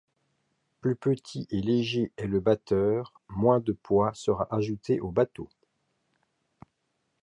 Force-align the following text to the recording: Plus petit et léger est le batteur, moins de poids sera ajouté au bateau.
Plus 0.79 0.95
petit 0.95 1.47
et 1.51 1.61
léger 1.61 2.11
est 2.17 2.25
le 2.25 2.39
batteur, 2.39 3.13
moins 3.29 3.59
de 3.59 3.71
poids 3.71 4.15
sera 4.15 4.47
ajouté 4.49 4.99
au 4.99 5.11
bateau. 5.11 5.47